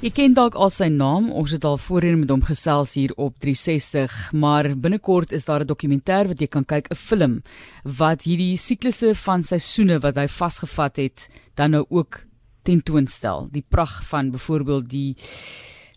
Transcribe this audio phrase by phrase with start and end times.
[0.00, 3.34] Jy ken dalk al sy naam, ons het al voorheen met hom gesels hier op
[3.44, 7.42] 360, maar binnekort is daar 'n dokumentêr wat jy kan kyk, 'n film
[7.84, 12.24] wat hierdie siklusse van seisoene wat hy vasgevat het, dan nou ook
[12.62, 13.48] tentoonstel.
[13.52, 15.16] Die pragt van byvoorbeeld die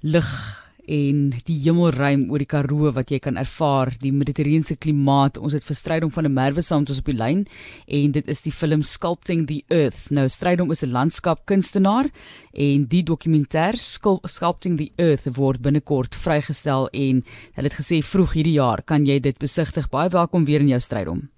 [0.02, 5.38] lig en die hemelruim oor die Karoo wat jy kan ervaar, die mediterrane klimaat.
[5.38, 7.45] Ons het verstryding van 'n merwe saam met ons op die lyn
[7.88, 10.11] en dit is die film Sculpting the Earth.
[10.11, 12.09] Nou strydom is 'n landskapkunstenaar
[12.54, 17.24] en die dokumentêr Sculpting the Earth word binnekort vrygestel en
[17.55, 19.89] hulle het gesê vroeg hierdie jaar kan jy dit besigtig.
[19.89, 21.29] Baie welkom weer in jou strydom.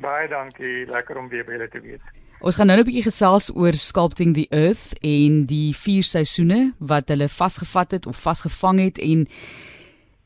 [0.00, 2.27] Baie dankie, lekker om weer by julle te wees.
[2.38, 7.08] Ons gaan nou 'n bietjie gesels oor Sculpting the Earth en die vier seisoene wat
[7.08, 9.26] hulle vasgevat het of vasgevang het en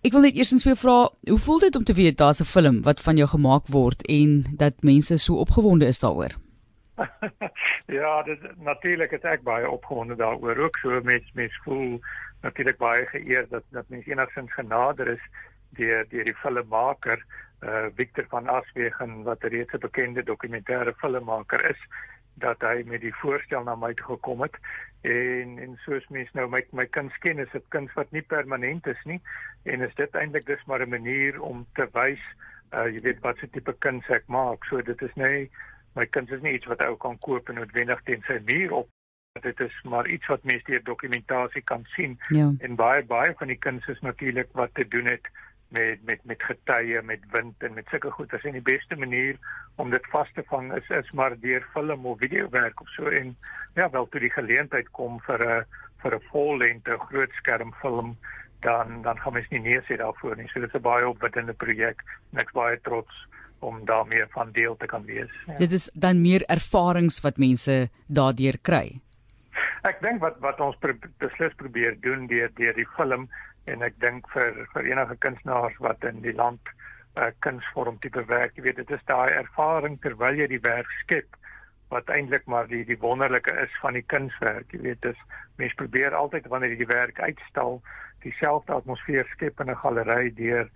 [0.05, 2.45] ek wil net eersins vir jou vra, hoe voel dit om te weet daar's 'n
[2.45, 6.37] film wat van jou gemaak word en dat mense so opgewonde is daaroor?
[8.01, 12.01] ja, dit natuurlik is ek baie opgewonde daaroor ook so mens mens voel
[12.42, 15.25] natuurlik baie geëer dat dat mens enigstens genader is
[15.70, 17.25] deur deur die filmmaker
[17.63, 21.81] uh Victor van Aswegen wat reeds 'n bekende dokumentêre filmmaker is
[22.35, 24.57] dat hy met die voorstel na my toe gekom het.
[25.01, 28.87] En en soos mense nou my my kuns ken is dit kuns wat nie permanent
[28.87, 29.21] is nie.
[29.63, 32.23] En is dit eintlik dis maar 'n manier om te wys
[32.73, 34.65] uh jy weet wat se tipe kuns ek maak.
[34.65, 35.51] So dit is nie
[35.95, 38.89] my kuns is nie iets wat ou kan koop en noodwendig teen sy muur op.
[39.41, 42.19] Dit is maar iets wat mense deur dokumentasie kan sien.
[42.29, 42.51] Ja.
[42.59, 45.29] en baie baie van die kuns is natuurlik wat te doen het
[45.73, 48.33] met met met getye met wind en met sulke goed.
[48.34, 49.39] As en die beste manier
[49.77, 53.09] om dit vas te vang is is maar deur film of video werk of so.
[53.09, 53.37] En
[53.75, 55.65] ja wel toe die geleentheid kom vir 'n
[56.03, 58.17] vir 'n vollengte groot skerm film
[58.61, 60.48] dan dan gaan mens nie nee sê daarvoor nie.
[60.48, 63.28] So dit is 'n baie opwindende projek ek's baie trots
[63.59, 65.31] om daarmee van deel te kan wees.
[65.47, 65.56] Ja.
[65.56, 69.00] dit is dan meer ervarings wat mense daardeur kry
[69.88, 70.78] ek dink wat wat ons
[71.19, 73.27] beslis probeer doen deur deur die film
[73.70, 77.98] en ek dink vir vir enige kunstenaars wat in die land 'n uh, eh, kunsvorm
[78.00, 81.37] tipe werk, jy weet dit is daai ervaring terwyl jy die werk skep
[81.91, 85.19] wat eintlik maar die die wonderlike is van die kunswerk, jy weet dis
[85.59, 87.82] mense probeer altyd wanneer jy die werk uitstal
[88.22, 90.71] dieselfde atmosfeer skep in 'n galery deur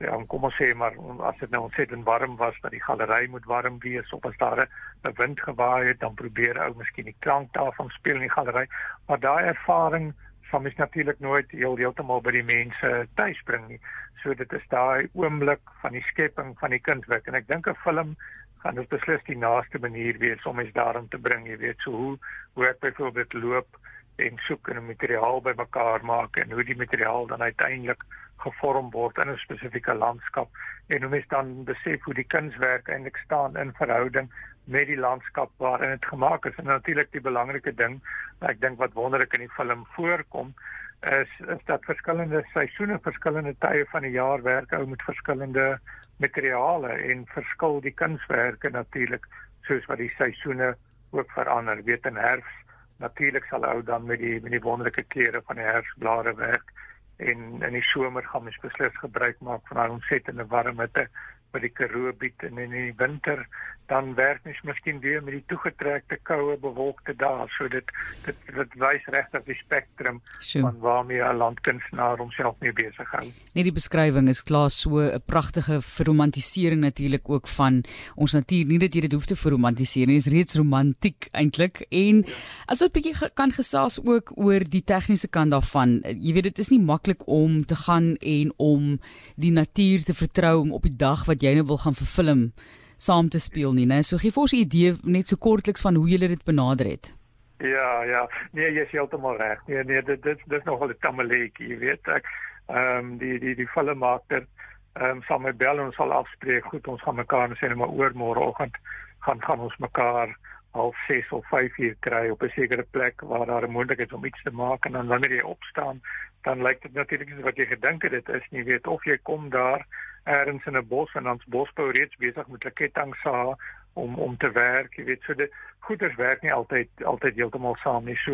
[0.00, 0.96] ja, kom ons sê maar
[1.28, 4.64] as dit nou ontsettend warm was dat die galery moet warm wees of as daar
[4.64, 8.66] 'n wind gewaai het dan probeer ou miskien die klank daarvan speel in die galery.
[9.06, 10.12] Maar daai ervaring
[10.50, 13.80] sal mens natuurlik nooit heel heeltemal by die mense tuis bring nie.
[14.22, 17.74] So dit is daai oomblik van die skepping van die kindwerk en ek dink 'n
[17.84, 18.16] film
[18.62, 21.90] gaan dit beslis die naaste manier wees om mens daarin te bring, jy weet, so
[21.90, 22.18] hoe
[22.54, 23.78] hoe ek byvoorbeeld loop
[24.26, 28.02] en soek en 'n materiaal bymekaar maak en hoe die materiaal dan uiteindelik
[28.36, 30.48] gevorm word in 'n spesifieke landskap
[30.86, 34.30] en hoe mens dan besef hoe die kunswerk eintlik staan in verhouding
[34.64, 36.56] met die landskap waarin dit gemaak is.
[36.56, 38.00] En natuurlik die belangrike ding
[38.40, 40.54] ek dink wat wonderlik in die film voorkom
[41.00, 45.78] is is dat verskillende seisoene verskillende tye van die jaar werk ou met verskillende
[46.16, 49.26] materiale en verskil die kunswerke natuurlik
[49.68, 50.74] soos wat die seisoene
[51.10, 51.82] ook verander.
[51.84, 52.56] Weet in herfs
[53.00, 56.72] natuurlik sal ou dan met die met die wonderlike kleure van die herfsblare werk
[57.16, 61.08] en in die somer gaan mens beslis gebruik maak van daai ontsettende warmte
[61.52, 63.46] wat die Karoo bied en in die winter
[63.90, 67.88] dan werk mens miskien weer met die toegetrekte koue bewolkte dae so dit
[68.26, 70.62] dit dit wys regtig die spektrum sure.
[70.66, 73.26] van waarmee 'n landkunstenaar homself mee besig hou.
[73.54, 77.82] Net die beskrywing is klaar so 'n pragtige verromantisering natuurlik ook van
[78.14, 82.24] ons natuur nie dat jy dit hoef te verromantiseer nie is reeds romantiek eintlik en
[82.66, 86.58] as ons 'n bietjie kan gesels ook oor die tegniese kant daarvan jy weet dit
[86.58, 89.00] is nie maklik om te gaan en om
[89.36, 92.52] die natuur te vertrou om op die dag wat jy nou wil gaan vervilm
[92.98, 94.02] saam te speel nie, né?
[94.02, 97.14] So gee vir ons 'n idee net so kortliks van hoe julle dit benader het.
[97.58, 98.28] Ja, ja.
[98.52, 99.60] Nee, jy is heeltemal reg.
[99.66, 102.24] Nee, nee, dit dit dis nogal 'n tamaletjie, jy weet ek.
[102.68, 104.46] Ehm um, die die die filmmaker
[104.94, 106.64] ehm um, sal my bel en ons sal afspreek.
[106.64, 108.76] Goed, ons gaan mekaar maar oor môreoggend
[109.20, 110.36] gaan gaan ons mekaar
[110.72, 114.16] half 6 of 5 uur kry op 'n sekere plek waar daar 'n moontlikheid is
[114.16, 114.84] om iets te maak.
[114.84, 116.00] En dan wanneer jy opstaan,
[116.42, 118.64] dan lyk dit natuurlik soos wat jy gedink het dit is nie.
[118.64, 119.86] Weet of jy kom daar
[120.24, 123.56] ergens in 'n bos en ons bosbou reeds besig met 'n kettingsa
[123.92, 125.22] om om te werk jy weet.
[125.22, 128.16] So dit goeders werk nie altyd altyd heeltemal saam nie.
[128.16, 128.32] So,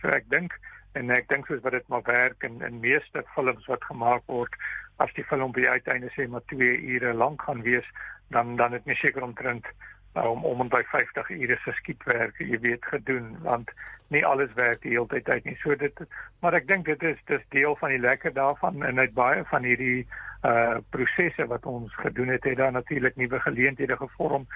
[0.00, 0.58] so ek dink
[0.92, 4.54] en ek dink soos wat dit maar werk en in meeste films wat gemaak word
[4.96, 7.86] as die film by uiteinde sê maar 2 ure lank gaan wees
[8.34, 9.66] dan dan het mens seker omtrent
[10.12, 13.70] om om by 50 ure se skietwerk jy weet gedoen want
[14.10, 15.56] nie alles werk die hele tyd uit nie.
[15.62, 16.02] So dit
[16.42, 19.62] maar ek dink dit is dis deel van die lekker daarvan en uit baie van
[19.62, 20.06] hierdie
[20.42, 24.46] uh prosesse wat ons gedoen het het daar natuurlik nuwe geleenthede gevorm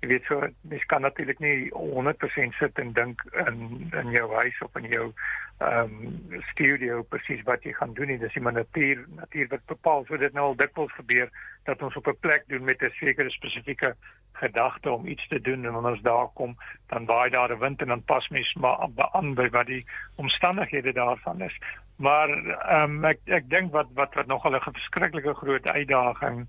[0.00, 4.60] jy weet so mens kan natuurlik nie 100% sit en dink in in jou huis
[4.64, 5.12] of in jou
[5.60, 8.18] ehm um, studio presies wat jy gaan doen nie.
[8.18, 10.06] Dis die natuur natuur wat bepaal.
[10.08, 11.28] So dit nou al dikwels gebeur
[11.68, 13.94] dat ons op 'n plek doen met 'n sekere spesifieke
[14.32, 15.64] gedagte om iets te doen.
[15.64, 16.56] En wanneer ons daar kom
[16.88, 19.84] dan waai daar 'n wind en dan pas mens maar aan by wat die
[20.16, 21.58] omstandighede daarvan is.
[21.96, 26.48] Maar ehm um, ek ek dink wat wat wat nogal 'n verskriklike groot uitdaging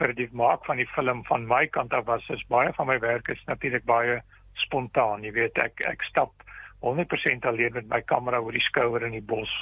[0.00, 2.98] vir die maak van die film van my kant af was is baie van my
[2.98, 4.20] werk is natuurlik baie
[4.64, 6.32] spontaan jy weet ek ek stap
[6.80, 9.52] 100% alleen met my kamera oor die skouer in die bos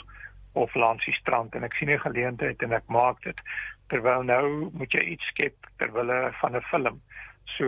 [0.53, 3.41] of langs die strand en ek sien 'n geleentheid en ek maak dit.
[3.89, 7.01] Terwyl nou moet jy iets skep terwyl van 'n film
[7.57, 7.65] so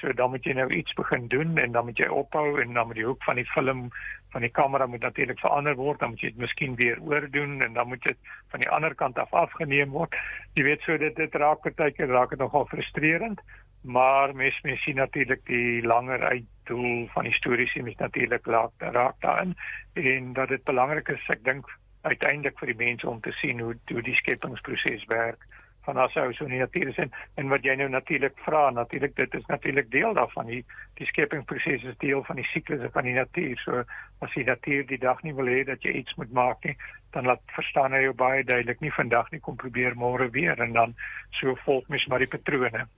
[0.00, 2.86] so dan moet jy nou iets begin doen en dan moet jy ophou en dan
[2.86, 3.88] moet die hoek van die film
[4.32, 7.72] van die kamera moet natuurlik verander word dan moet jy dit miskien weer oordoen en
[7.72, 8.18] dan moet dit
[8.52, 10.14] van die ander kant af afgeneem word.
[10.54, 13.42] Jy weet so dit dit raak partykeer raak dit nogal frustrerend
[13.82, 18.72] maar mens mens sien natuurlik die langer uitdoel van die stories en mens natuurlik raak
[18.78, 19.54] raak daarin
[19.92, 21.70] en dat dit belangrik is ek dink
[22.02, 25.46] uiteindelik vir die mense om te sien hoe hoe die skepingsproses werk
[25.88, 27.08] van asou so nie natuurlik is
[27.40, 30.52] en wat jy nou natuurlik vra natuurlik dit is natuurlik deel daarvan.
[30.52, 30.64] Die
[31.00, 33.56] die skepingsproses is deel van die siklusse van die natuur.
[33.64, 33.84] So
[34.26, 36.76] as die natuur die dag nie wil hê dat jy iets moet maak nie
[37.16, 38.92] dan laat verstaan hy jou baie duidelik nie.
[38.92, 40.96] Vandag nie kom probeer môre weer en dan
[41.40, 42.88] so volg mens maar die patrone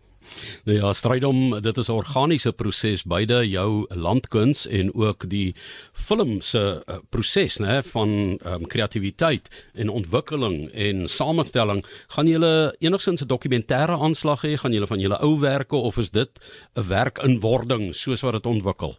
[0.64, 5.54] Nou ja, strydom, dit is 'n organiese proses beide jou landkuns en ook die
[5.92, 8.08] film se uh, proses, né, van
[8.46, 11.84] um, kreatiwiteit en ontwikkeling en samestelling.
[12.08, 16.10] Gaan julle enigsins 'n dokumentêre aanslag hê, gaan julle van julle ou werke of is
[16.10, 16.30] dit
[16.76, 18.96] 'n werk in wording soos wat dit ontwikkel?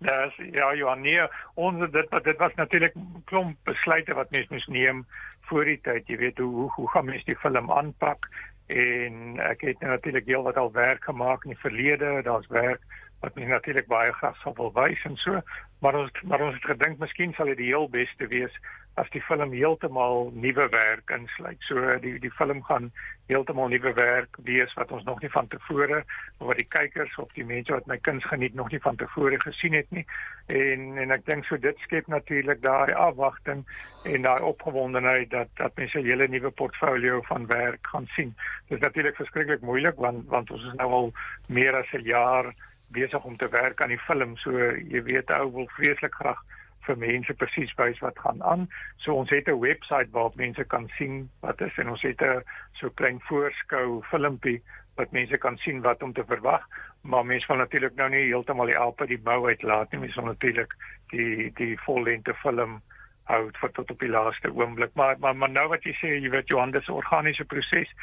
[0.00, 1.20] Dis ja, Johan, nee,
[1.54, 5.06] ons dit dit was natuurlik klomp besluite wat mens moes neem
[5.50, 8.28] voor die tyd, jy weet hoe hoe, hoe gaan mens die film aanpak?
[8.70, 12.22] En ek het nou natuurlik heel wat al werk gemaak in die verlede.
[12.22, 12.82] Daar's werk
[13.20, 15.40] wat my natuurlik baie graag sou wil wys en so.
[15.80, 18.54] Maar ons maar ons het gedink miskien sal dit die heel beste wees
[18.94, 21.60] as die film heeltemal nuwe werk insluit.
[21.68, 22.90] So die die film gaan
[23.30, 26.02] heeltemal nuwe werk wees wat ons nog nie van tevore
[26.38, 29.40] of wat die kykers of die mense wat my kuns geniet nog nie van tevore
[29.40, 30.04] gesien het nie.
[30.46, 33.62] En en ek dink so dit skep natuurlik daai afwagting
[34.04, 38.34] en daai opgewondenheid dat dat mense 'n hele nuwe portfolio van werk gaan sien.
[38.68, 41.12] Dit is natuurlik verskriklik moeilik want want ons is nou al
[41.46, 42.54] meer as 'n jaar
[42.88, 44.36] besig om te werk aan die film.
[44.36, 46.42] So jy weet ou wil vreeslik graag
[46.86, 48.68] vir mense presies wys wat gaan aan.
[49.04, 52.42] So ons het 'n webwerf waarop mense kan sien wat is en ons het 'n
[52.72, 54.62] so klein voorskou filmpie
[54.96, 56.66] wat mense kan sien wat om te verwag.
[57.02, 60.00] Maar mense wil natuurlik nou nie heeltemal die alpe die bou uitlaat nie.
[60.00, 60.74] Mense wil natuurlik
[61.12, 62.80] die die vollengte film
[63.24, 64.94] hou vir tot op die laaste oomblik.
[64.94, 67.94] Maar maar maar nou wat jy sê, jy weet Johannes organiese proses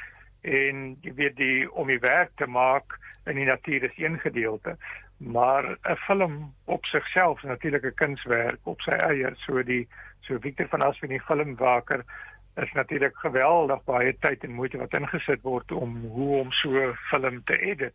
[0.41, 4.77] en jy weet die om die werk te maak in die natuur is een gedeelte
[5.17, 9.87] maar 'n film op sigself is natuurlik 'n kunswerk op sy eie so die
[10.19, 12.03] so Victor van Aspen die filmwaker
[12.55, 16.95] is natuurlik geweldig baie tyd en moeite wat ingesit word om hoe om so 'n
[17.09, 17.93] film te edit.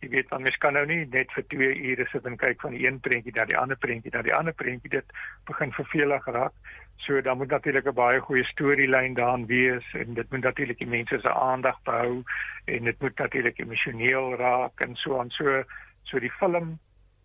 [0.00, 2.70] Jy weet dan mens kan nou nie net vir 2 ure sit en kyk van
[2.70, 4.90] die een prentjie na die ander prentjie na die ander prentjie.
[4.90, 5.04] Dit
[5.44, 6.52] begin vervelig raak.
[6.96, 10.88] So dan moet natuurlik 'n baie goeie storielyn daarin wees en dit moet natuurlik die
[10.88, 12.22] mense se aandag behou
[12.64, 15.30] en dit moet natuurlik emosioneel raak en so aan.
[15.30, 15.64] So
[16.04, 16.78] so die film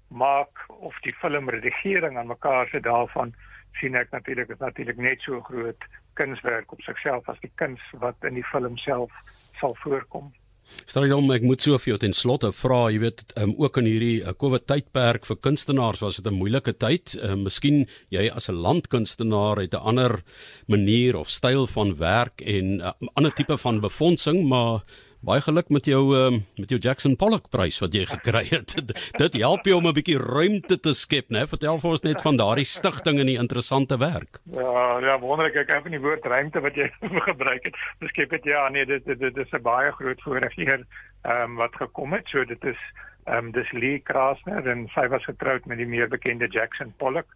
[0.08, 3.34] maak of die filmredigering aan mekaar se daarvan
[3.80, 5.88] sien ek natuurlik is natuurlik net so groot
[6.18, 9.14] kunswerk op sigself as die kuns wat in die film self
[9.60, 10.32] sal voorkom.
[10.68, 13.78] Stel jy hom ek moet so vir jou ten slotte vra, jy weet, um, ook
[13.80, 17.16] in hierdie uh, COVID tydperk vir kunstenaars was dit 'n moeilike tyd.
[17.16, 20.24] Uh, miskien jy as 'n landkunstenaar het 'n ander
[20.68, 24.84] manier of styl van werk en 'n uh, ander tipe van befondsing, maar
[25.28, 28.78] Baie geluk met jou uh, met jou Jackson Pollock prys wat jy gekry het.
[29.22, 31.42] Dit help jou om 'n bietjie ruimte te skep, né?
[31.52, 34.40] Vertel vir ons net van daardie stigting en die interessante werk.
[34.56, 35.60] Ja, ja, wonderlik.
[35.60, 36.88] Ek het nie woord ruimte wat jy
[37.32, 37.76] gebruik het.
[38.00, 40.88] Beskep dit ja, nee, dit dit, dit is 'n baie groot voorreg hier
[41.28, 42.24] ehm um, wat gekom het.
[42.32, 42.80] So dit is
[43.26, 47.28] ehm um, dis Lee Krasner en sy was getroud met die meer bekende Jackson Pollock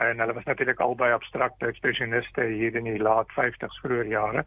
[0.00, 4.44] en hulle was natuurlik albei abstrakte ekspresioniste hier in die laat 50s vroeë jare.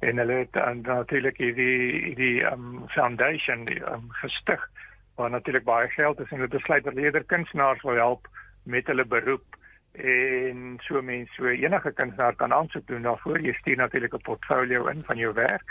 [0.00, 4.64] En hulle het en natuurlik hierdie die um foundation die um gestig
[5.18, 8.28] waar natuurlik baie geld is en hulle besluit dat leerder kunstenaars wil help
[8.62, 9.58] met hulle beroep
[9.98, 13.40] en so mense so enige kunstenaar kan aansoek doen daarvoor.
[13.40, 15.62] Jy stuur natuurlik 'n portfolio in van jou werk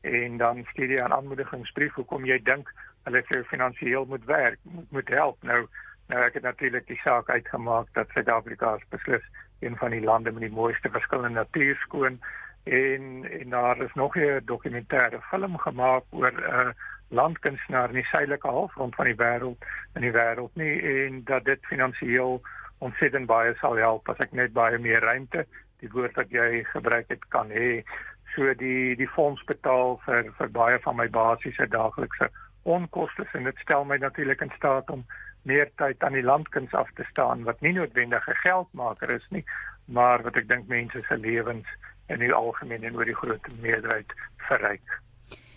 [0.00, 1.94] en dan stuur jy 'n aanmoedigingsbrief.
[1.94, 2.72] Hoekom jy dink
[3.04, 5.42] hulle vir finansiëel moet werk moet, moet help?
[5.42, 5.66] Nou
[6.08, 9.22] nou ek het natuurlik die saak uitgemaak dat Suid-Afrika beslis
[9.60, 12.20] een van die lande met die mooiste verskillende natuurskoon
[12.64, 16.68] en en daar is nog 'n dokumentêre film gemaak oor 'n uh,
[17.08, 21.66] landkunstenaar in die suidelike halfrond van die wêreld in die wêreld nie en dat dit
[21.66, 22.40] finansiëel
[22.78, 25.46] ontsettend baie sal help as ek net baie meer ruimte,
[25.80, 27.84] die woord wat jy gebruik het kan hê.
[28.34, 32.28] So die die fonds betaal vir vir baie van my basiese daaglikse
[32.66, 35.04] onkoste en dit stel my natuurlik in staat om
[35.46, 39.44] meer tyd aan die landkuns af te staan wat nie noodwendig 'n geldmaker is nie,
[39.84, 41.66] maar wat ek dink mense se lewens
[42.08, 44.12] in die algemeen en oor die groot meerderheid
[44.48, 45.00] verryk.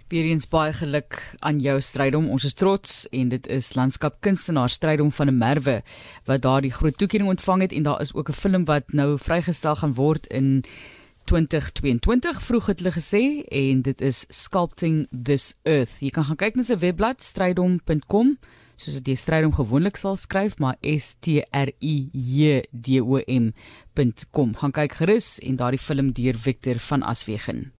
[0.09, 2.29] Weereens baie geluk aan jou strydom.
[2.33, 5.81] Ons is trots en dit is landskapkunstenaar strydom van 'n merwe
[6.25, 9.75] wat daardie groot toekenning ontvang het en daar is ook 'n film wat nou vrygestel
[9.75, 10.63] gaan word in
[11.29, 13.21] 2022 vroeg het hulle gesê
[13.53, 16.00] en dit is Sculpting This Earth.
[16.01, 18.31] Jy kan gaan kyk na sy webblad strydom.com
[18.79, 23.21] soos dit die strydom gewoonlik sal skryf maar S T R I J D O
[23.21, 24.55] M.com.
[24.57, 27.69] Gaan kyk gerus en daardie film deur Victor van Aswegen.